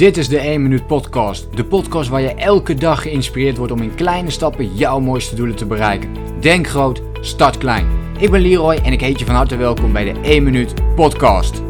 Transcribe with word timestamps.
Dit 0.00 0.16
is 0.16 0.28
de 0.28 0.38
1 0.38 0.62
Minuut 0.62 0.86
Podcast. 0.86 1.56
De 1.56 1.64
podcast 1.64 2.08
waar 2.08 2.20
je 2.20 2.34
elke 2.34 2.74
dag 2.74 3.02
geïnspireerd 3.02 3.56
wordt 3.56 3.72
om 3.72 3.82
in 3.82 3.94
kleine 3.94 4.30
stappen 4.30 4.74
jouw 4.74 5.00
mooiste 5.00 5.34
doelen 5.34 5.56
te 5.56 5.66
bereiken. 5.66 6.14
Denk 6.40 6.66
groot, 6.66 7.02
start 7.20 7.58
klein. 7.58 7.86
Ik 8.18 8.30
ben 8.30 8.40
Leroy 8.40 8.74
en 8.74 8.92
ik 8.92 9.00
heet 9.00 9.18
je 9.18 9.24
van 9.24 9.34
harte 9.34 9.56
welkom 9.56 9.92
bij 9.92 10.04
de 10.12 10.20
1 10.20 10.42
Minuut 10.42 10.74
Podcast. 10.94 11.62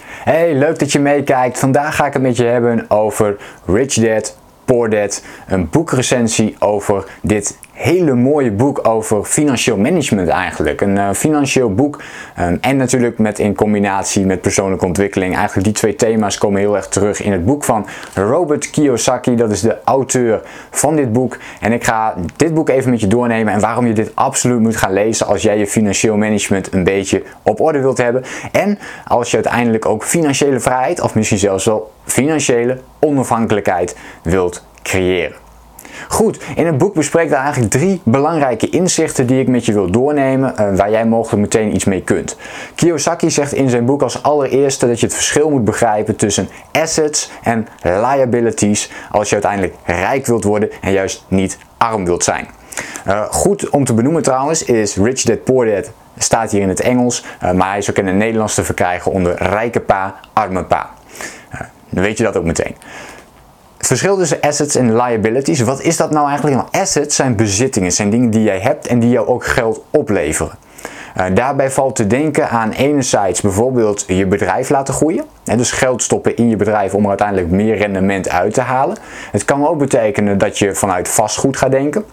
Hey, 0.00 0.54
leuk 0.54 0.78
dat 0.78 0.92
je 0.92 0.98
meekijkt. 0.98 1.58
Vandaag 1.58 1.96
ga 1.96 2.06
ik 2.06 2.12
het 2.12 2.22
met 2.22 2.36
je 2.36 2.44
hebben 2.44 2.90
over 2.90 3.36
Rich 3.66 3.94
Dad, 3.94 4.38
Poor 4.64 4.90
Dad. 4.90 5.24
Een 5.46 5.68
boekrecensie 5.70 6.56
over 6.58 7.04
dit 7.22 7.58
hele 7.76 8.14
mooie 8.14 8.50
boek 8.50 8.88
over 8.88 9.24
financieel 9.24 9.76
management 9.76 10.28
eigenlijk. 10.28 10.80
Een 10.80 10.96
uh, 10.96 11.10
financieel 11.12 11.74
boek 11.74 12.02
um, 12.40 12.58
en 12.60 12.76
natuurlijk 12.76 13.18
met 13.18 13.38
in 13.38 13.54
combinatie 13.54 14.26
met 14.26 14.40
persoonlijke 14.40 14.84
ontwikkeling. 14.84 15.34
Eigenlijk 15.34 15.64
die 15.64 15.74
twee 15.74 15.94
thema's 15.94 16.38
komen 16.38 16.60
heel 16.60 16.76
erg 16.76 16.88
terug 16.88 17.22
in 17.22 17.32
het 17.32 17.44
boek 17.44 17.64
van 17.64 17.86
Robert 18.14 18.70
Kiyosaki. 18.70 19.36
Dat 19.36 19.50
is 19.50 19.60
de 19.60 19.76
auteur 19.84 20.42
van 20.70 20.96
dit 20.96 21.12
boek. 21.12 21.38
En 21.60 21.72
ik 21.72 21.84
ga 21.84 22.14
dit 22.36 22.54
boek 22.54 22.68
even 22.68 22.90
met 22.90 23.00
je 23.00 23.06
doornemen 23.06 23.52
en 23.52 23.60
waarom 23.60 23.86
je 23.86 23.92
dit 23.92 24.10
absoluut 24.14 24.60
moet 24.60 24.76
gaan 24.76 24.92
lezen 24.92 25.26
als 25.26 25.42
jij 25.42 25.58
je 25.58 25.66
financieel 25.66 26.16
management 26.16 26.72
een 26.72 26.84
beetje 26.84 27.22
op 27.42 27.60
orde 27.60 27.80
wilt 27.80 27.98
hebben. 27.98 28.24
En 28.52 28.78
als 29.06 29.30
je 29.30 29.36
uiteindelijk 29.36 29.86
ook 29.86 30.04
financiële 30.04 30.60
vrijheid 30.60 31.00
of 31.00 31.14
misschien 31.14 31.38
zelfs 31.38 31.64
wel 31.64 31.92
financiële 32.04 32.78
onafhankelijkheid 32.98 33.96
wilt 34.22 34.64
creëren. 34.82 35.45
Goed, 36.08 36.38
in 36.54 36.66
het 36.66 36.78
boek 36.78 36.94
bespreekt 36.94 37.30
hij 37.30 37.40
eigenlijk 37.40 37.72
drie 37.72 38.00
belangrijke 38.04 38.68
inzichten 38.68 39.26
die 39.26 39.40
ik 39.40 39.48
met 39.48 39.64
je 39.64 39.72
wil 39.72 39.90
doornemen, 39.90 40.54
uh, 40.60 40.76
waar 40.76 40.90
jij 40.90 41.06
mogelijk 41.06 41.42
meteen 41.42 41.74
iets 41.74 41.84
mee 41.84 42.02
kunt. 42.02 42.36
Kiyosaki 42.74 43.30
zegt 43.30 43.52
in 43.52 43.70
zijn 43.70 43.84
boek 43.84 44.02
als 44.02 44.22
allereerste 44.22 44.86
dat 44.86 45.00
je 45.00 45.06
het 45.06 45.14
verschil 45.14 45.50
moet 45.50 45.64
begrijpen 45.64 46.16
tussen 46.16 46.48
assets 46.72 47.30
en 47.42 47.68
liabilities 47.82 48.90
als 49.10 49.28
je 49.28 49.34
uiteindelijk 49.34 49.74
rijk 49.84 50.26
wilt 50.26 50.44
worden 50.44 50.70
en 50.80 50.92
juist 50.92 51.24
niet 51.28 51.58
arm 51.76 52.04
wilt 52.04 52.24
zijn. 52.24 52.46
Uh, 53.06 53.22
goed 53.30 53.70
om 53.70 53.84
te 53.84 53.94
benoemen 53.94 54.22
trouwens 54.22 54.64
is 54.64 54.96
Rich 54.96 55.22
Dad 55.22 55.44
Poor 55.44 55.66
Dad 55.66 55.90
staat 56.18 56.50
hier 56.50 56.60
in 56.60 56.68
het 56.68 56.80
Engels, 56.80 57.24
uh, 57.42 57.52
maar 57.52 57.68
hij 57.68 57.78
is 57.78 57.90
ook 57.90 57.96
in 57.96 58.06
het 58.06 58.16
Nederlands 58.16 58.54
te 58.54 58.64
verkrijgen 58.64 59.12
onder 59.12 59.34
rijke 59.42 59.80
pa, 59.80 60.14
arme 60.32 60.64
pa. 60.64 60.90
dan 61.90 62.02
weet 62.02 62.18
je 62.18 62.24
dat 62.24 62.36
ook 62.36 62.44
meteen. 62.44 62.76
Verschil 63.86 64.16
tussen 64.16 64.40
assets 64.40 64.74
en 64.74 64.96
liabilities, 64.96 65.60
wat 65.60 65.82
is 65.82 65.96
dat 65.96 66.10
nou 66.10 66.28
eigenlijk? 66.28 66.56
Nou, 66.56 66.68
assets 66.70 67.16
zijn 67.16 67.36
bezittingen, 67.36 67.92
zijn 67.92 68.10
dingen 68.10 68.30
die 68.30 68.42
jij 68.42 68.58
hebt 68.58 68.86
en 68.86 68.98
die 68.98 69.10
jou 69.10 69.26
ook 69.26 69.44
geld 69.44 69.84
opleveren. 69.90 70.58
Uh, 71.16 71.24
daarbij 71.34 71.70
valt 71.70 71.96
te 71.96 72.06
denken 72.06 72.48
aan 72.48 72.70
enerzijds 72.70 73.40
bijvoorbeeld 73.40 74.04
je 74.06 74.26
bedrijf 74.26 74.68
laten 74.68 74.94
groeien. 74.94 75.24
Hè, 75.44 75.56
dus 75.56 75.70
geld 75.70 76.02
stoppen 76.02 76.36
in 76.36 76.48
je 76.48 76.56
bedrijf 76.56 76.94
om 76.94 77.02
er 77.02 77.08
uiteindelijk 77.08 77.50
meer 77.50 77.76
rendement 77.76 78.28
uit 78.28 78.54
te 78.54 78.60
halen. 78.60 78.96
Het 79.32 79.44
kan 79.44 79.66
ook 79.66 79.78
betekenen 79.78 80.38
dat 80.38 80.58
je 80.58 80.74
vanuit 80.74 81.08
vastgoed 81.08 81.56
gaat 81.56 81.70
denken. 81.70 82.04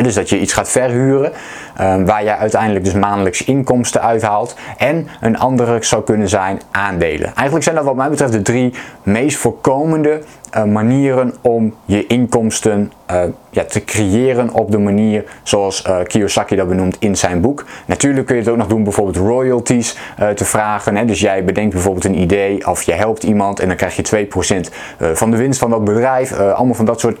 Dus 0.00 0.14
dat 0.14 0.28
je 0.28 0.40
iets 0.40 0.52
gaat 0.52 0.68
verhuren 0.68 1.32
uh, 1.80 1.94
waar 2.04 2.24
je 2.24 2.36
uiteindelijk 2.36 2.84
dus 2.84 2.94
maandelijks 2.94 3.44
inkomsten 3.44 4.02
uithaalt. 4.02 4.56
En 4.76 5.08
een 5.20 5.38
andere 5.38 5.78
zou 5.80 6.02
kunnen 6.02 6.28
zijn 6.28 6.60
aandelen. 6.70 7.26
Eigenlijk 7.34 7.64
zijn 7.64 7.76
dat 7.76 7.84
wat 7.84 7.96
mij 7.96 8.08
betreft 8.08 8.32
de 8.32 8.42
drie 8.42 8.74
meest 9.02 9.36
voorkomende 9.36 10.22
uh, 10.56 10.64
manieren 10.64 11.34
om 11.40 11.74
je 11.84 12.06
inkomsten 12.06 12.92
uh, 13.12 13.22
ja, 13.50 13.64
te 13.64 13.84
creëren 13.84 14.52
op 14.52 14.70
de 14.70 14.78
manier 14.78 15.24
zoals 15.42 15.84
uh, 15.86 15.96
Kiyosaki 16.02 16.56
dat 16.56 16.68
benoemt 16.68 16.96
in 16.98 17.16
zijn 17.16 17.40
boek. 17.40 17.64
Natuurlijk 17.86 18.26
kun 18.26 18.36
je 18.36 18.42
het 18.42 18.50
ook 18.50 18.56
nog 18.56 18.66
doen 18.66 18.82
bijvoorbeeld 18.82 19.16
royalties 19.16 19.96
te 20.34 20.44
vragen. 20.44 20.96
Hè? 20.96 21.04
Dus 21.04 21.20
jij 21.20 21.44
bedenkt 21.44 21.72
bijvoorbeeld 21.72 22.04
een 22.04 22.20
idee 22.20 22.66
of 22.66 22.82
je 22.82 22.92
helpt 22.92 23.22
iemand 23.22 23.60
en 23.60 23.68
dan 23.68 23.76
krijg 23.76 23.96
je 23.96 24.26
2% 24.26 25.12
van 25.12 25.30
de 25.30 25.36
winst 25.36 25.58
van 25.58 25.70
dat 25.70 25.84
bedrijf. 25.84 26.38
allemaal 26.38 26.74
van 26.74 26.84
dat 26.84 27.00
soort 27.00 27.18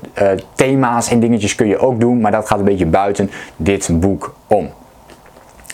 thema's 0.54 1.10
en 1.10 1.20
dingetjes 1.20 1.54
kun 1.54 1.66
je 1.66 1.78
ook 1.78 2.00
doen, 2.00 2.20
maar 2.20 2.30
dat 2.30 2.46
gaat 2.46 2.58
een 2.58 2.64
beetje 2.64 2.86
buiten 2.86 3.30
dit 3.56 3.88
boek 4.00 4.34
om. 4.46 4.70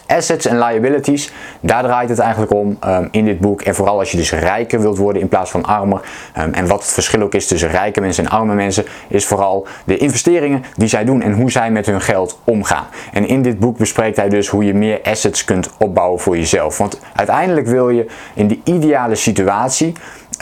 Assets 0.08 0.46
en 0.46 0.58
liabilities, 0.58 1.32
daar 1.60 1.82
draait 1.82 2.08
het 2.08 2.18
eigenlijk 2.18 2.52
om 2.52 2.78
um, 2.86 3.08
in 3.10 3.24
dit 3.24 3.40
boek. 3.40 3.62
En 3.62 3.74
vooral 3.74 3.98
als 3.98 4.10
je 4.10 4.16
dus 4.16 4.32
rijker 4.32 4.80
wilt 4.80 4.98
worden 4.98 5.22
in 5.22 5.28
plaats 5.28 5.50
van 5.50 5.64
armer. 5.64 6.00
Um, 6.38 6.52
en 6.52 6.66
wat 6.66 6.80
het 6.80 6.92
verschil 6.92 7.22
ook 7.22 7.34
is 7.34 7.46
tussen 7.46 7.70
rijke 7.70 8.00
mensen 8.00 8.24
en 8.24 8.30
arme 8.30 8.54
mensen, 8.54 8.84
is 9.08 9.26
vooral 9.26 9.66
de 9.84 9.96
investeringen 9.96 10.64
die 10.76 10.88
zij 10.88 11.04
doen 11.04 11.22
en 11.22 11.32
hoe 11.32 11.50
zij 11.50 11.70
met 11.70 11.86
hun 11.86 12.00
geld 12.00 12.38
omgaan. 12.44 12.86
En 13.12 13.28
in 13.28 13.42
dit 13.42 13.58
boek 13.58 13.78
bespreekt 13.78 14.16
hij 14.16 14.28
dus 14.28 14.48
hoe 14.48 14.64
je 14.64 14.74
meer 14.74 15.00
assets 15.02 15.44
kunt 15.44 15.70
opbouwen 15.78 16.20
voor 16.20 16.36
jezelf. 16.36 16.78
Want 16.78 17.00
uiteindelijk 17.14 17.66
wil 17.66 17.90
je 17.90 18.06
in 18.34 18.48
de 18.48 18.58
ideale 18.64 19.14
situatie 19.14 19.92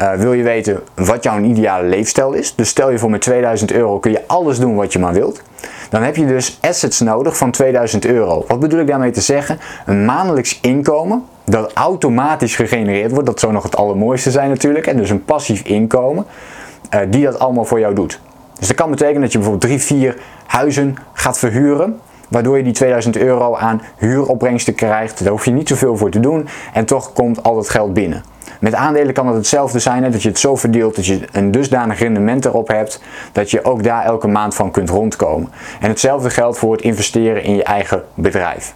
uh, 0.01 0.13
wil 0.13 0.33
je 0.33 0.43
weten 0.43 0.83
wat 0.95 1.23
jouw 1.23 1.41
ideale 1.41 1.89
leefstijl 1.89 2.33
is. 2.33 2.55
Dus 2.55 2.69
stel 2.69 2.91
je 2.91 2.99
voor 2.99 3.11
met 3.11 3.21
2000 3.21 3.73
euro 3.73 3.99
kun 3.99 4.11
je 4.11 4.23
alles 4.27 4.59
doen 4.59 4.75
wat 4.75 4.93
je 4.93 4.99
maar 4.99 5.13
wilt. 5.13 5.43
Dan 5.91 6.03
heb 6.03 6.17
je 6.17 6.27
dus 6.27 6.59
assets 6.61 7.01
nodig 7.01 7.37
van 7.37 7.51
2000 7.51 8.05
euro. 8.05 8.45
Wat 8.49 8.61
bedoel 8.61 8.81
ik 8.81 8.87
daarmee 8.87 9.11
te 9.11 9.21
zeggen? 9.21 9.59
Een 9.87 10.05
maandelijks 10.05 10.61
inkomen 10.61 11.25
dat 11.45 11.73
automatisch 11.73 12.57
gegenereerd 12.57 13.11
wordt. 13.11 13.27
Dat 13.27 13.41
zou 13.41 13.53
nog 13.53 13.63
het 13.63 13.77
allermooiste 13.77 14.31
zijn 14.31 14.49
natuurlijk. 14.49 14.87
En 14.87 14.97
dus 14.97 15.11
een 15.11 15.25
passief 15.25 15.63
inkomen 15.63 16.27
uh, 16.95 17.01
die 17.09 17.25
dat 17.25 17.39
allemaal 17.39 17.65
voor 17.65 17.81
jou 17.81 17.95
doet. 17.95 18.21
Dus 18.59 18.69
dat 18.69 18.77
kan 18.77 18.91
betekenen 18.91 19.21
dat 19.21 19.33
je 19.33 19.39
bijvoorbeeld 19.39 19.71
drie, 19.71 19.83
vier 19.83 20.17
huizen 20.47 20.97
gaat 21.13 21.39
verhuren. 21.39 22.01
Waardoor 22.29 22.57
je 22.57 22.63
die 22.63 22.73
2000 22.73 23.17
euro 23.17 23.57
aan 23.57 23.83
huuropbrengsten 23.97 24.75
krijgt. 24.75 25.23
Daar 25.23 25.33
hoef 25.33 25.45
je 25.45 25.51
niet 25.51 25.69
zoveel 25.69 25.97
voor 25.97 26.11
te 26.11 26.21
doen. 26.21 26.49
En 26.73 26.85
toch 26.85 27.13
komt 27.13 27.43
al 27.43 27.55
dat 27.55 27.69
geld 27.69 27.93
binnen. 27.93 28.25
Met 28.61 28.75
aandelen 28.75 29.15
kan 29.15 29.27
het 29.27 29.37
hetzelfde 29.37 29.79
zijn, 29.79 30.03
hè, 30.03 30.11
dat 30.11 30.23
je 30.23 30.29
het 30.29 30.39
zo 30.39 30.57
verdeelt 30.57 30.97
dat 30.97 31.07
je 31.07 31.21
een 31.33 31.51
dusdanig 31.51 31.99
rendement 31.99 32.45
erop 32.45 32.69
hebt 32.69 33.01
dat 33.33 33.51
je 33.51 33.65
ook 33.65 33.83
daar 33.83 34.05
elke 34.05 34.29
maand 34.29 34.55
van 34.55 34.71
kunt 34.71 34.91
rondkomen. 34.91 35.51
En 35.81 35.89
hetzelfde 35.89 36.31
geldt 36.31 36.59
voor 36.59 36.73
het 36.73 36.83
investeren 36.83 37.43
in 37.43 37.57
je 37.57 37.65
eigen 37.65 38.05
bedrijf. 38.15 38.75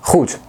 Goed, 0.00 0.40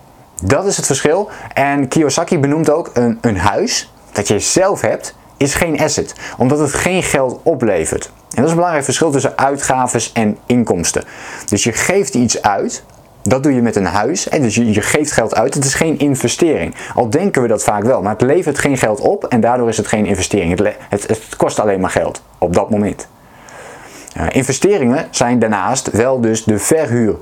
dat 0.43 0.66
is 0.66 0.78
het 0.78 0.85
verschil. 0.85 1.29
En 1.53 1.88
Kiyosaki 1.88 2.39
benoemt 2.39 2.69
ook 2.69 2.89
een, 2.93 3.17
een 3.22 3.38
huis 3.38 3.93
dat 4.11 4.28
je 4.28 4.39
zelf 4.39 4.81
hebt, 4.81 5.16
is 5.41 5.53
geen 5.53 5.79
asset, 5.79 6.13
omdat 6.38 6.59
het 6.59 6.74
geen 6.74 7.03
geld 7.03 7.40
oplevert. 7.44 8.06
En 8.06 8.35
dat 8.35 8.44
is 8.44 8.50
een 8.50 8.56
belangrijk 8.56 8.85
verschil 8.85 9.12
tussen 9.12 9.38
uitgaven 9.38 10.02
en 10.13 10.38
inkomsten. 10.46 11.03
Dus 11.46 11.63
je 11.63 11.72
geeft 11.72 12.13
iets 12.13 12.41
uit, 12.41 12.84
dat 13.22 13.44
doe 13.44 13.53
je 13.53 13.62
met 13.62 13.75
een 13.75 13.85
huis. 13.85 14.29
En 14.29 14.41
dus 14.41 14.56
je, 14.56 14.72
je, 14.72 14.81
geeft 14.81 15.12
geld 15.12 15.35
uit. 15.35 15.53
Het 15.53 15.66
is 15.66 15.74
geen 15.74 16.00
investering. 16.00 16.75
Al 16.96 17.09
denken 17.09 17.41
we 17.41 17.47
dat 17.47 17.63
vaak 17.63 17.84
wel. 17.84 18.02
Maar 18.02 18.12
het 18.12 18.22
levert 18.22 18.59
geen 18.59 18.78
geld 18.78 19.00
op. 19.00 19.24
En 19.24 19.41
daardoor 19.41 19.69
is 19.69 19.78
het 19.78 19.88
geen 19.88 20.06
investering. 20.06 20.59
Het, 20.59 20.75
het, 20.90 21.07
het 21.07 21.35
kost 21.38 21.59
alleen 21.59 21.79
maar 21.79 21.90
geld. 21.90 22.22
Op 22.38 22.53
dat 22.53 22.69
moment. 22.69 23.08
Investeringen 24.29 25.07
zijn 25.11 25.39
daarnaast 25.39 25.91
wel 25.91 26.22
dus 26.22 26.44
de 26.44 26.59
verhuur 26.59 27.16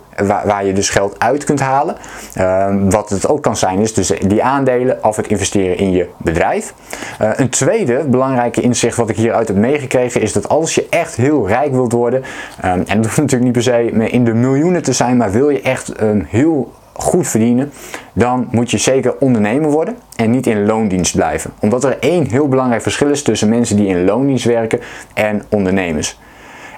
waar, 0.46 0.66
je 0.66 0.74
dus 0.74 0.90
geld 0.90 1.20
uit 1.20 1.44
kunt 1.44 1.60
halen. 1.60 1.96
Uh, 2.38 2.76
wat 2.90 3.10
het 3.10 3.28
ook 3.28 3.42
kan 3.42 3.58
zijn 3.58 3.80
is 3.80 3.94
dus 3.94 4.12
die 4.28 4.44
aandelen 4.44 5.04
of 5.04 5.16
het 5.16 5.28
investeren 5.28 5.78
in 5.78 5.92
je 5.92 6.08
bedrijf. 6.18 6.74
Uh, 7.22 7.30
een 7.36 7.50
tweede 7.50 8.04
belangrijke 8.08 8.62
inzicht 8.62 8.98
wat 8.98 9.10
ik 9.10 9.16
hieruit 9.16 9.48
heb 9.48 9.58
meegekregen 9.58 10.22
is 10.22 10.34
dat 10.34 10.50
als 10.50 10.76
je 10.76 10.88
echt 10.90 11.16
heel 11.16 11.48
rijk 11.48 11.72
wilt 11.72 11.92
worden, 11.92 12.24
en 12.62 12.86
dat 12.86 13.06
hoeft 13.06 13.18
natuurlijk 13.18 13.44
niet 13.44 13.52
per 13.52 13.64
se 13.64 13.92
in 13.92 14.26
de 14.26 14.34
miljoenen 14.34 14.84
te 14.84 14.94
zijn, 14.94 15.18
maar 15.18 15.32
wil 15.32 15.50
je 15.50 15.62
echt 15.62 15.92
heel 16.28 16.72
goed 16.94 17.28
verdienen, 17.28 17.72
dan 18.14 18.48
moet 18.52 18.72
je 18.72 18.78
zeker 18.78 19.16
ondernemer 19.20 19.72
worden 19.72 19.96
en 20.16 20.32
niet 20.32 20.48
in 20.48 20.66
loondienst 20.66 21.16
blijven. 21.16 21.52
Omdat 21.60 21.84
er 21.84 21.98
één 22.00 22.28
heel 22.28 22.48
belangrijk 22.48 22.82
verschil 22.82 23.10
is 23.10 23.24
tussen 23.24 23.50
mensen 23.50 23.76
die 23.76 23.88
in 23.88 24.06
loondienst 24.06 24.46
werken 24.46 24.80
en 25.14 25.44
ondernemers. 25.50 26.20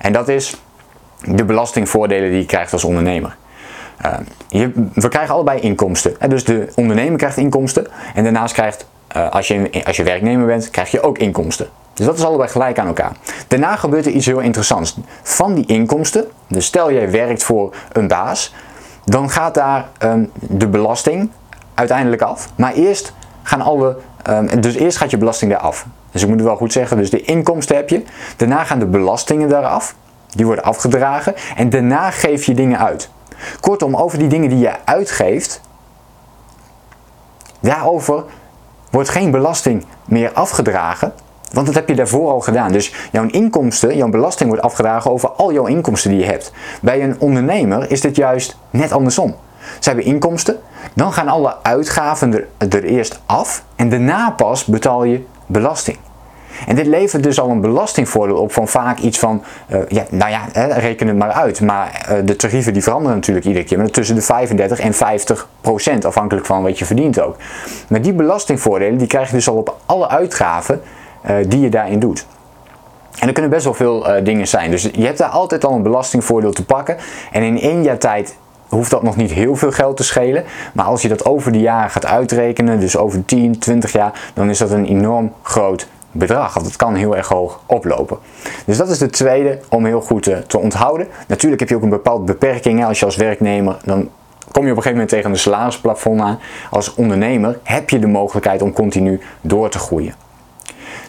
En 0.02 0.14
dat 0.14 0.28
is 0.28 0.56
de 1.26 1.46
belastingvoordelen 1.46 2.30
die 2.30 2.40
je 2.40 2.46
krijgt 2.46 2.74
als 2.74 2.84
ondernemer. 2.84 3.36
Uh, 4.06 4.14
je, 4.48 4.72
we 4.94 5.08
krijgen 5.08 5.34
allebei 5.34 5.60
inkomsten. 5.60 6.16
Hè? 6.20 6.28
Dus 6.28 6.44
de 6.44 6.72
ondernemer 6.76 7.18
krijgt 7.18 7.38
inkomsten 7.38 7.88
en 8.16 8.24
daarnaast 8.24 8.54
krijgt, 8.54 8.86
uh, 9.16 9.30
als, 9.30 9.48
je, 9.48 9.84
als 9.86 9.98
je 9.98 10.04
werknemer 10.04 10.46
bent, 10.46 10.70
krijg 10.70 10.92
je 10.92 11.02
ook 11.02 11.18
inkomsten. 11.18 11.68
Dus 11.94 12.06
dat 12.06 12.18
is 12.18 12.24
allebei 12.24 12.50
gelijk 12.50 12.80
aan 12.80 12.88
elkaar. 12.88 13.12
Daarna 13.48 13.76
gebeurt 13.76 14.06
er 14.06 14.12
iets 14.12 14.26
heel 14.26 14.40
interessants. 14.40 14.98
Van 15.22 15.54
die 15.56 15.66
inkomsten, 15.66 16.26
dus 16.48 16.66
stel 16.66 16.92
jij 16.92 17.12
werkt 17.12 17.44
voor 17.44 17.74
een 17.92 18.08
baas, 18.08 18.54
dan 19.06 19.30
gaat 19.30 19.54
daar 19.54 19.90
um, 20.04 20.32
de 20.34 20.68
belasting 20.68 21.30
uiteindelijk 21.74 22.22
af. 22.22 22.50
Maar 22.56 22.74
eerst 22.74 23.14
gaan 23.44 23.62
alle, 23.62 23.98
um, 24.30 24.62
dus 24.62 24.76
eerst 24.76 24.98
gaat 24.98 25.12
je 25.12 25.18
belasting 25.18 25.52
eraf. 25.52 25.86
Dus 26.12 26.22
ik 26.22 26.28
moet 26.28 26.38
het 26.38 26.48
wel 26.48 26.56
goed 26.56 26.72
zeggen, 26.72 26.98
dus 26.98 27.10
de 27.10 27.22
inkomsten 27.22 27.76
heb 27.76 27.90
je. 27.90 28.04
Daarna 28.38 28.64
gaan 28.64 28.80
de 28.80 28.86
belastingen 28.86 29.50
daaraf. 29.50 29.96
Die 30.30 30.46
worden 30.46 30.64
afgedragen. 30.64 31.36
En 31.56 31.70
daarna 31.70 32.12
geef 32.12 32.46
je 32.46 32.54
dingen 32.54 32.80
uit. 32.80 33.10
Kortom, 33.60 33.96
over 33.96 34.18
die 34.18 34.28
dingen 34.28 34.50
die 34.50 34.60
je 34.60 34.86
uitgeeft, 34.86 35.62
daarover 37.60 38.24
wordt 38.90 39.10
geen 39.10 39.32
belasting 39.32 39.86
meer 40.06 40.32
afgedragen. 40.32 41.14
Want 41.52 41.66
dat 41.66 41.76
heb 41.76 41.90
je 41.90 41.96
daarvoor 41.96 42.32
al 42.32 42.40
gedaan. 42.40 42.72
Dus 42.72 42.94
jouw 43.12 43.28
inkomsten, 43.28 43.98
jouw 43.98 44.10
belasting 44.10 44.50
wordt 44.50 44.66
afgedragen 44.66 45.12
over 45.12 45.30
al 45.30 45.54
jouw 45.54 45.66
inkomsten 45.66 46.12
die 46.12 46.20
je 46.20 46.26
hebt. 46.26 46.52
Bij 46.82 47.04
een 47.04 47.20
ondernemer 47.20 47.92
is 47.92 48.02
dit 48.02 48.16
juist 48.16 48.58
net 48.70 48.92
andersom. 48.92 49.36
Ze 49.80 49.90
hebben 49.90 50.06
inkomsten, 50.06 50.60
dan 50.94 51.14
gaan 51.14 51.28
alle 51.28 51.56
uitgaven 51.62 52.34
er, 52.34 52.70
er 52.70 52.84
eerst 52.84 53.22
af 53.26 53.64
en 53.76 53.90
daarna 53.90 54.32
pas 54.32 54.66
betaal 54.66 55.04
je 55.04 55.26
belasting. 55.46 55.98
En 56.68 56.76
dit 56.76 56.86
levert 56.86 57.24
dus 57.24 57.40
al 57.40 57.50
een 57.50 57.62
belastingvoordeel 57.62 58.38
op 58.38 58.54
van 58.54 58.68
vaak 58.68 59.00
iets 59.00 59.20
van, 59.20 59.44
uh, 59.68 59.80
ja, 59.88 60.06
nou 60.10 60.32
ja, 60.32 60.48
hè, 60.52 60.66
reken 60.66 61.08
het 61.08 61.18
maar 61.18 61.32
uit. 61.32 61.62
Maar 61.62 62.08
uh, 62.10 62.18
de 62.26 62.36
tarieven 62.36 62.74
die 62.74 62.84
veranderen 62.84 63.16
natuurlijk 63.16 63.46
iedere 63.46 63.66
keer. 63.66 63.78
Maar 63.78 63.90
tussen 63.90 64.16
de 64.16 64.22
35 64.22 64.80
en 64.80 64.94
50 64.94 65.48
procent, 65.62 66.06
afhankelijk 66.06 66.46
van 66.46 66.64
wat 66.64 66.80
je 66.80 66.86
verdient 66.86 67.22
ook. 67.22 67.36
Maar 67.88 68.02
die 68.02 68.14
belastingvoordelen 68.14 68.98
die 68.98 69.08
krijg 69.08 69.28
je 69.28 69.36
dus 69.36 69.50
al 69.50 69.56
op 69.56 69.78
alle 69.86 70.10
uitgaven 70.10 70.82
uh, 71.26 71.36
die 71.48 71.60
je 71.60 71.70
daarin 71.70 72.00
doet. 72.00 72.26
En 73.20 73.28
er 73.28 73.34
kunnen 73.34 73.52
best 73.52 73.64
wel 73.64 73.74
veel 73.74 74.24
dingen 74.24 74.48
zijn. 74.48 74.72
Dus 74.72 74.82
je 74.82 75.06
hebt 75.06 75.18
daar 75.18 75.30
altijd 75.30 75.66
al 75.66 75.74
een 75.74 75.84
belastingvoordeel 75.84 76.52
te 76.52 76.66
pakken. 76.66 76.98
En 77.32 77.44
in 77.44 77.60
één 77.60 77.84
jaar 77.84 77.98
tijd 77.98 78.38
hoeft 78.76 78.92
dat 78.92 79.04
nog 79.04 79.16
niet 79.16 79.32
heel 79.32 79.56
veel 79.56 79.72
geld 79.72 79.98
te 79.98 80.04
schelen. 80.04 80.44
Maar 80.74 80.86
als 80.86 81.02
je 81.02 81.08
dat 81.08 81.26
over 81.26 81.52
de 81.52 81.60
jaren 81.60 81.90
gaat 81.90 82.06
uitrekenen, 82.06 82.80
dus 82.80 82.98
over 82.98 83.26
10, 83.26 83.60
20 83.60 83.92
jaar, 83.92 84.32
dan 84.34 84.50
is 84.50 84.58
dat 84.58 84.72
een 84.72 84.86
enorm 84.86 85.34
groot 85.42 85.88
bedrag. 86.12 86.58
Of 86.58 86.64
dat 86.64 86.76
kan 86.76 86.96
heel 86.96 87.16
erg 87.16 87.28
hoog 87.28 87.60
oplopen. 87.66 88.18
Dus 88.66 88.78
dat 88.78 88.90
is 88.90 88.98
de 88.98 89.10
tweede 89.10 89.60
om 89.70 89.86
heel 89.86 90.02
goed 90.02 90.24
te, 90.24 90.44
te 90.48 90.60
onthouden. 90.60 91.08
Natuurlijk 91.28 91.60
heb 91.60 91.70
je 91.70 91.76
ook 91.76 91.84
een 91.84 91.90
bepaalde 91.90 92.24
beperking. 92.24 92.86
Als 92.86 93.00
je 93.00 93.06
als 93.06 93.16
werknemer, 93.16 93.78
dan 93.84 94.10
kom 94.52 94.66
je 94.66 94.72
op 94.72 94.78
een 94.78 94.84
gegeven 94.84 94.92
moment 94.92 95.10
tegen 95.10 95.30
een 95.30 95.38
salarisplafond 95.38 96.22
aan. 96.22 96.40
Als 96.70 96.94
ondernemer 96.94 97.60
heb 97.64 97.90
je 97.90 98.00
de 98.00 98.08
mogelijkheid 98.08 98.62
om 98.62 98.74
continu 98.74 99.22
door 99.42 99.70
te 99.70 99.80
groeien. 99.80 100.16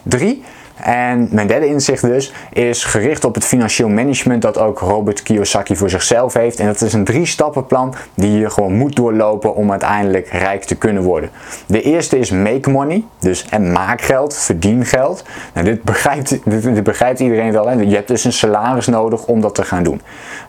Drie, 0.03 0.43
en 0.75 1.27
mijn 1.31 1.47
derde 1.47 1.67
inzicht 1.67 2.01
dus 2.01 2.33
is 2.51 2.83
gericht 2.83 3.25
op 3.25 3.35
het 3.35 3.45
financieel 3.45 3.89
management 3.89 4.41
dat 4.41 4.57
ook 4.57 4.79
Robert 4.79 5.23
Kiyosaki 5.23 5.75
voor 5.75 5.89
zichzelf 5.89 6.33
heeft. 6.33 6.59
En 6.59 6.65
dat 6.65 6.81
is 6.81 6.93
een 6.93 7.03
drie 7.03 7.25
stappenplan 7.25 7.93
die 8.13 8.39
je 8.39 8.49
gewoon 8.49 8.73
moet 8.73 8.95
doorlopen 8.95 9.55
om 9.55 9.71
uiteindelijk 9.71 10.27
rijk 10.27 10.63
te 10.63 10.75
kunnen 10.75 11.03
worden. 11.03 11.29
De 11.65 11.81
eerste 11.81 12.19
is 12.19 12.31
make 12.31 12.69
money, 12.69 13.03
dus 13.19 13.45
en 13.49 13.71
maak 13.71 14.01
geld, 14.01 14.37
verdien 14.37 14.85
geld. 14.85 15.23
Nou, 15.53 15.65
dit, 15.65 15.83
begrijpt, 15.83 16.39
dit, 16.45 16.83
begrijpt 16.83 17.19
iedereen 17.19 17.51
wel. 17.51 17.67
Hè? 17.67 17.73
Je 17.73 17.95
hebt 17.95 18.07
dus 18.07 18.23
een 18.23 18.33
salaris 18.33 18.87
nodig 18.87 19.25
om 19.25 19.41
dat 19.41 19.55
te 19.55 19.63
gaan 19.63 19.83
doen. 19.83 20.01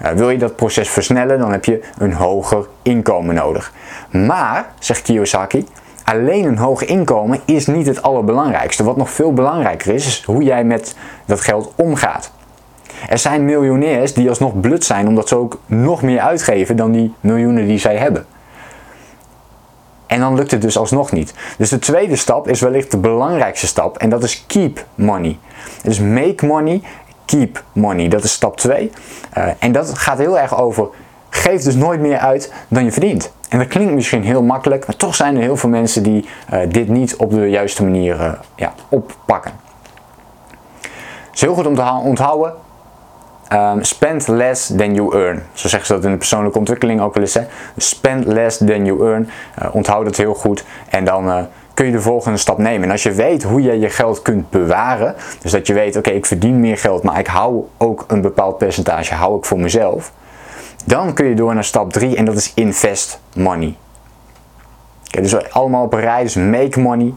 Uh, 0.03 0.11
wil 0.11 0.31
je 0.31 0.39
dat 0.39 0.57
proces 0.57 0.89
versnellen, 0.89 1.39
dan 1.39 1.53
heb 1.53 1.65
je 1.65 1.81
een 1.99 2.13
hoger 2.13 2.67
inkomen 2.83 3.35
nodig. 3.35 3.73
Maar, 4.11 4.67
zegt 4.79 5.03
Kiyosaki, 5.03 5.67
alleen 6.05 6.45
een 6.45 6.59
hoog 6.59 6.85
inkomen 6.85 7.41
is 7.45 7.67
niet 7.67 7.87
het 7.87 8.03
allerbelangrijkste. 8.03 8.85
Wat 8.85 8.97
nog 8.97 9.11
veel 9.11 9.33
belangrijker 9.33 9.95
is, 9.95 10.07
is 10.07 10.23
hoe 10.23 10.43
jij 10.43 10.65
met 10.65 10.97
dat 11.27 11.41
geld 11.41 11.73
omgaat. 11.77 12.31
Er 13.09 13.19
zijn 13.19 13.45
miljonairs 13.45 14.15
die 14.15 14.29
alsnog 14.29 14.61
blut 14.61 14.85
zijn 14.85 15.07
omdat 15.07 15.29
ze 15.29 15.37
ook 15.37 15.59
nog 15.67 16.03
meer 16.03 16.21
uitgeven 16.21 16.77
dan 16.77 16.93
die 16.93 17.15
miljoenen 17.21 17.67
die 17.67 17.79
zij 17.79 17.97
hebben. 17.97 18.27
En 20.07 20.21
dan 20.21 20.35
lukt 20.35 20.51
het 20.51 20.63
dus 20.63 20.79
alsnog 20.79 21.13
niet. 21.13 21.35
Dus 21.59 21.69
de 21.69 21.79
tweede 21.79 22.17
stap 22.17 22.49
is 22.49 22.61
wellicht 22.61 22.91
de 22.91 22.97
belangrijkste 22.97 23.67
stap 23.67 23.99
en 23.99 24.09
dat 24.09 24.23
is 24.23 24.45
keep 24.47 24.85
money. 24.95 25.39
Dus 25.83 26.01
make 26.01 26.47
money, 26.47 26.83
keep 27.25 27.63
money. 27.73 28.09
Dat 28.09 28.25
is 28.25 28.33
stap 28.33 28.57
2. 28.57 28.91
Uh, 29.39 29.45
eh, 29.45 29.55
en 29.59 29.73
dat 29.73 29.99
gaat 29.99 30.19
heel 30.19 30.39
erg 30.39 30.59
over 30.59 30.89
geef 31.31 31.63
dus 31.63 31.75
nooit 31.75 32.01
meer 32.01 32.19
uit 32.19 32.53
dan 32.69 32.85
je 32.85 32.93
verdient. 32.93 33.33
En 33.55 33.61
dat 33.61 33.69
klinkt 33.69 33.95
misschien 33.95 34.25
heel 34.25 34.43
makkelijk, 34.43 34.87
maar 34.87 34.97
toch 34.97 35.15
zijn 35.15 35.37
er 35.37 35.43
heel 35.43 35.57
veel 35.57 35.69
mensen 35.69 36.03
die 36.03 36.29
uh, 36.53 36.61
dit 36.69 36.89
niet 36.89 37.17
op 37.17 37.31
de 37.31 37.51
juiste 37.51 37.83
manier 37.83 38.21
uh, 38.21 38.33
ja, 38.55 38.73
oppakken. 38.89 39.53
Het 40.81 41.35
is 41.35 41.41
heel 41.41 41.55
goed 41.55 41.67
om 41.67 41.75
te 41.75 42.01
onthouden. 42.05 42.53
Um, 43.53 43.85
spend 43.85 44.29
less 44.29 44.73
than 44.77 44.95
you 44.95 45.17
earn. 45.17 45.43
Zo 45.53 45.69
zeggen 45.69 45.87
ze 45.87 45.95
dat 45.95 46.05
in 46.05 46.11
de 46.11 46.17
persoonlijke 46.17 46.59
ontwikkeling 46.59 47.01
ook 47.01 47.15
wel 47.15 47.23
eens. 47.23 47.35
Hè? 47.35 47.43
Spend 47.77 48.27
less 48.27 48.59
than 48.59 48.85
you 48.85 49.07
earn. 49.07 49.29
Uh, 49.63 49.75
onthoud 49.75 50.07
het 50.07 50.17
heel 50.17 50.35
goed. 50.35 50.65
En 50.89 51.05
dan 51.05 51.47
kun 51.75 51.87
je 51.87 51.93
de 51.93 52.01
volgende 52.01 52.39
stap 52.39 52.59
nemen. 52.59 52.85
En 52.85 52.91
als 52.91 53.03
je 53.03 53.13
weet 53.13 53.43
hoe 53.43 53.63
je 53.63 53.79
je 53.79 53.91
geld 53.91 54.23
kunt 54.23 54.51
bewaren. 54.51 55.15
Dus 55.43 55.53
dat 55.53 55.67
je 55.67 55.73
weet, 55.73 55.97
oké, 55.97 56.11
ik 56.11 56.27
verdien 56.27 56.61
meer 56.61 56.79
geld, 56.79 57.03
maar 57.03 57.19
ik 57.19 57.27
hou 57.27 57.65
ook 57.79 58.05
een 58.09 58.21
bepaald 58.21 58.59
percentage 58.59 59.15
hou 59.15 59.39
ik 59.39 59.45
voor 59.45 59.59
mezelf 59.59 60.13
dan 60.85 61.15
kun 61.15 61.27
je 61.27 61.35
door 61.35 61.55
naar 61.55 61.65
stap 61.65 61.93
3 61.93 62.17
en 62.17 62.25
dat 62.25 62.37
is 62.37 62.53
invest 62.55 63.21
money. 63.35 63.77
Okay, 65.09 65.23
dus 65.23 65.51
allemaal 65.51 65.85
op 65.85 65.93
een 65.93 66.01
rij, 66.01 66.23
dus 66.23 66.35
make 66.35 66.81
money, 66.81 67.15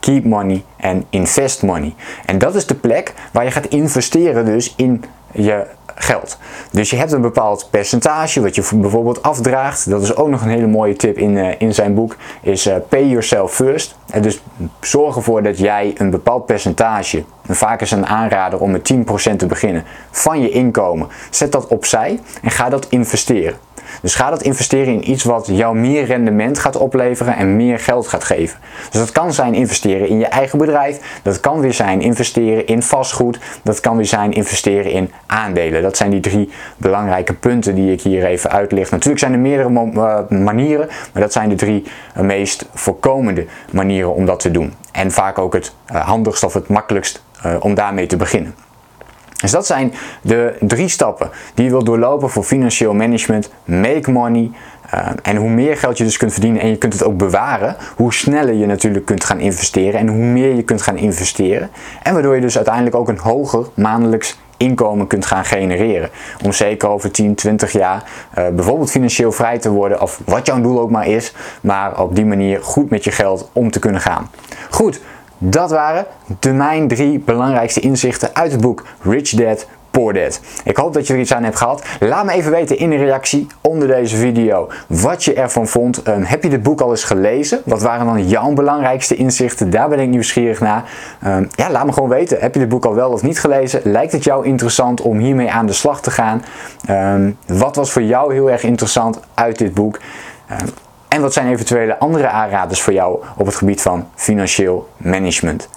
keep 0.00 0.24
money 0.24 0.64
en 0.76 1.04
invest 1.10 1.62
money. 1.62 1.94
En 2.26 2.38
dat 2.38 2.54
is 2.54 2.66
de 2.66 2.74
plek 2.74 3.14
waar 3.32 3.44
je 3.44 3.50
gaat 3.50 3.66
investeren 3.66 4.44
dus 4.44 4.74
in 4.76 5.04
je 5.32 5.66
geld. 5.94 6.38
Dus 6.70 6.90
je 6.90 6.96
hebt 6.96 7.12
een 7.12 7.20
bepaald 7.20 7.68
percentage 7.70 8.40
wat 8.40 8.54
je 8.54 8.68
bijvoorbeeld 8.74 9.22
afdraagt. 9.22 9.90
Dat 9.90 10.02
is 10.02 10.16
ook 10.16 10.28
nog 10.28 10.42
een 10.42 10.48
hele 10.48 10.66
mooie 10.66 10.96
tip 10.96 11.18
in, 11.18 11.36
uh, 11.36 11.48
in 11.58 11.74
zijn 11.74 11.94
boek. 11.94 12.16
Is 12.40 12.66
uh, 12.66 12.74
pay 12.88 13.06
yourself 13.06 13.54
first. 13.54 13.96
En 14.10 14.22
dus 14.22 14.42
zorg 14.80 15.16
ervoor 15.16 15.42
dat 15.42 15.58
jij 15.58 15.94
een 15.96 16.10
bepaald 16.10 16.46
percentage, 16.46 17.24
en 17.50 17.56
vaak 17.56 17.80
is 17.80 17.90
een 17.90 18.06
aanrader 18.06 18.60
om 18.60 18.70
met 18.70 18.92
10% 19.32 19.36
te 19.36 19.46
beginnen, 19.46 19.84
van 20.10 20.40
je 20.40 20.50
inkomen, 20.50 21.08
zet 21.30 21.52
dat 21.52 21.66
opzij 21.66 22.20
en 22.42 22.50
ga 22.50 22.68
dat 22.68 22.86
investeren. 22.88 23.54
Dus 24.02 24.14
ga 24.14 24.30
dat 24.30 24.42
investeren 24.42 24.94
in 24.94 25.10
iets 25.10 25.24
wat 25.24 25.46
jou 25.46 25.76
meer 25.76 26.04
rendement 26.04 26.58
gaat 26.58 26.76
opleveren 26.76 27.36
en 27.36 27.56
meer 27.56 27.78
geld 27.78 28.08
gaat 28.08 28.24
geven. 28.24 28.58
Dus 28.90 29.00
dat 29.00 29.12
kan 29.12 29.32
zijn 29.32 29.54
investeren 29.54 30.08
in 30.08 30.18
je 30.18 30.26
eigen 30.26 30.58
bedrijf. 30.58 31.20
Dat 31.22 31.40
kan 31.40 31.60
weer 31.60 31.72
zijn 31.72 32.00
investeren 32.00 32.66
in 32.66 32.82
vastgoed. 32.82 33.38
Dat 33.62 33.80
kan 33.80 33.96
weer 33.96 34.06
zijn 34.06 34.32
investeren 34.32 34.92
in 34.92 35.10
aandelen. 35.26 35.82
Dat 35.82 35.96
zijn 35.96 36.10
die 36.10 36.20
drie 36.20 36.50
belangrijke 36.76 37.34
punten 37.34 37.74
die 37.74 37.92
ik 37.92 38.00
hier 38.00 38.24
even 38.24 38.50
uitleg. 38.50 38.90
Natuurlijk 38.90 39.20
zijn 39.20 39.32
er 39.32 39.38
meerdere 39.38 39.70
uh, 39.70 40.38
manieren, 40.38 40.88
maar 41.12 41.22
dat 41.22 41.32
zijn 41.32 41.48
de 41.48 41.54
drie 41.54 41.84
uh, 42.16 42.22
meest 42.22 42.68
voorkomende 42.74 43.46
manieren 43.70 44.14
om 44.14 44.26
dat 44.26 44.40
te 44.40 44.50
doen. 44.50 44.74
En 44.92 45.10
vaak 45.10 45.38
ook 45.38 45.52
het 45.52 45.74
uh, 45.92 46.06
handigst 46.06 46.44
of 46.44 46.54
het 46.54 46.68
makkelijkst 46.68 47.22
om 47.60 47.74
daarmee 47.74 48.06
te 48.06 48.16
beginnen. 48.16 48.54
Dus 49.40 49.50
dat 49.50 49.66
zijn 49.66 49.92
de 50.22 50.56
drie 50.60 50.88
stappen 50.88 51.30
die 51.54 51.64
je 51.64 51.70
wilt 51.70 51.86
doorlopen 51.86 52.30
voor 52.30 52.44
financieel 52.44 52.94
management. 52.94 53.50
Make 53.64 54.10
money. 54.10 54.50
Uh, 54.94 55.08
en 55.22 55.36
hoe 55.36 55.48
meer 55.48 55.76
geld 55.76 55.98
je 55.98 56.04
dus 56.04 56.16
kunt 56.16 56.32
verdienen 56.32 56.62
en 56.62 56.68
je 56.68 56.76
kunt 56.76 56.92
het 56.92 57.04
ook 57.04 57.16
bewaren, 57.16 57.76
hoe 57.96 58.12
sneller 58.12 58.54
je 58.54 58.66
natuurlijk 58.66 59.06
kunt 59.06 59.24
gaan 59.24 59.40
investeren 59.40 60.00
en 60.00 60.08
hoe 60.08 60.24
meer 60.24 60.54
je 60.54 60.62
kunt 60.62 60.82
gaan 60.82 60.96
investeren. 60.96 61.70
En 62.02 62.12
waardoor 62.12 62.34
je 62.34 62.40
dus 62.40 62.56
uiteindelijk 62.56 62.96
ook 62.96 63.08
een 63.08 63.18
hoger 63.18 63.66
maandelijks 63.74 64.38
inkomen 64.60 65.06
kunt 65.06 65.26
gaan 65.26 65.44
genereren. 65.44 66.10
Om 66.44 66.52
zeker 66.52 66.88
over 66.88 67.10
10, 67.10 67.34
20 67.34 67.72
jaar 67.72 68.02
uh, 68.38 68.48
bijvoorbeeld 68.48 68.90
financieel 68.90 69.32
vrij 69.32 69.58
te 69.58 69.70
worden, 69.70 70.00
of 70.02 70.20
wat 70.24 70.46
jouw 70.46 70.60
doel 70.60 70.80
ook 70.80 70.90
maar 70.90 71.06
is, 71.06 71.34
maar 71.60 72.02
op 72.02 72.14
die 72.14 72.26
manier 72.26 72.62
goed 72.62 72.90
met 72.90 73.04
je 73.04 73.10
geld 73.10 73.50
om 73.52 73.70
te 73.70 73.78
kunnen 73.78 74.00
gaan. 74.00 74.30
Goed, 74.70 75.00
dat 75.38 75.70
waren 75.70 76.06
de 76.40 76.52
mijn 76.52 76.88
drie 76.88 77.18
belangrijkste 77.18 77.80
inzichten 77.80 78.34
uit 78.34 78.52
het 78.52 78.60
boek 78.60 78.84
Rich 79.02 79.30
Dad 79.30 79.66
Ik 80.64 80.76
hoop 80.76 80.94
dat 80.94 81.06
je 81.06 81.12
er 81.12 81.20
iets 81.20 81.34
aan 81.34 81.44
hebt 81.44 81.56
gehad. 81.56 81.84
Laat 82.00 82.24
me 82.24 82.32
even 82.32 82.50
weten 82.50 82.78
in 82.78 82.90
de 82.90 82.96
reactie 82.96 83.46
onder 83.60 83.88
deze 83.88 84.16
video 84.16 84.68
wat 84.86 85.24
je 85.24 85.34
ervan 85.34 85.66
vond. 85.66 86.08
Um, 86.08 86.22
heb 86.22 86.42
je 86.42 86.48
dit 86.48 86.62
boek 86.62 86.80
al 86.80 86.90
eens 86.90 87.04
gelezen? 87.04 87.60
Wat 87.64 87.82
waren 87.82 88.06
dan 88.06 88.28
jouw 88.28 88.52
belangrijkste 88.52 89.16
inzichten? 89.16 89.70
Daar 89.70 89.88
ben 89.88 89.98
ik 89.98 90.08
nieuwsgierig 90.08 90.60
naar. 90.60 90.84
Um, 91.26 91.48
ja, 91.54 91.70
laat 91.70 91.86
me 91.86 91.92
gewoon 91.92 92.08
weten. 92.08 92.38
Heb 92.40 92.54
je 92.54 92.60
dit 92.60 92.68
boek 92.68 92.84
al 92.84 92.94
wel 92.94 93.10
of 93.10 93.22
niet 93.22 93.40
gelezen? 93.40 93.80
Lijkt 93.84 94.12
het 94.12 94.24
jou 94.24 94.46
interessant 94.46 95.00
om 95.00 95.18
hiermee 95.18 95.50
aan 95.50 95.66
de 95.66 95.72
slag 95.72 96.00
te 96.00 96.10
gaan? 96.10 96.44
Um, 96.90 97.36
wat 97.46 97.76
was 97.76 97.92
voor 97.92 98.02
jou 98.02 98.32
heel 98.32 98.50
erg 98.50 98.62
interessant 98.62 99.20
uit 99.34 99.58
dit 99.58 99.74
boek? 99.74 99.98
En 101.08 101.20
wat 101.20 101.32
zijn 101.32 101.48
eventuele 101.48 101.98
andere 101.98 102.28
aanraders 102.28 102.82
voor 102.82 102.92
jou 102.92 103.22
op 103.36 103.46
het 103.46 103.54
gebied 103.54 103.82
van 103.82 104.08
financieel 104.14 104.88
management? 104.96 105.68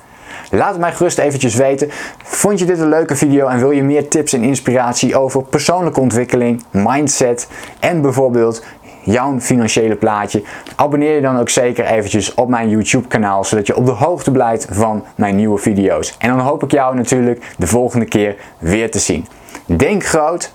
Laat 0.55 0.71
het 0.71 0.79
mij 0.79 0.93
gerust 0.93 1.17
eventjes 1.17 1.55
weten. 1.55 1.89
Vond 2.23 2.59
je 2.59 2.65
dit 2.65 2.79
een 2.79 2.89
leuke 2.89 3.15
video 3.15 3.47
en 3.47 3.59
wil 3.59 3.71
je 3.71 3.83
meer 3.83 4.07
tips 4.07 4.33
en 4.33 4.43
inspiratie 4.43 5.17
over 5.17 5.43
persoonlijke 5.43 5.99
ontwikkeling, 5.99 6.63
mindset 6.71 7.47
en 7.79 8.01
bijvoorbeeld 8.01 8.63
jouw 9.03 9.39
financiële 9.39 9.95
plaatje? 9.95 10.43
Abonneer 10.75 11.15
je 11.15 11.21
dan 11.21 11.39
ook 11.39 11.49
zeker 11.49 11.85
eventjes 11.85 12.33
op 12.33 12.49
mijn 12.49 12.69
YouTube 12.69 13.07
kanaal 13.07 13.43
zodat 13.43 13.67
je 13.67 13.75
op 13.75 13.85
de 13.85 13.91
hoogte 13.91 14.31
blijft 14.31 14.67
van 14.71 15.03
mijn 15.15 15.35
nieuwe 15.35 15.57
video's. 15.57 16.15
En 16.17 16.29
dan 16.29 16.39
hoop 16.39 16.63
ik 16.63 16.71
jou 16.71 16.95
natuurlijk 16.95 17.53
de 17.57 17.67
volgende 17.67 18.05
keer 18.05 18.35
weer 18.57 18.91
te 18.91 18.99
zien. 18.99 19.27
Denk 19.65 20.05
groot, 20.05 20.53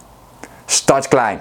start 0.65 1.09
klein. 1.09 1.41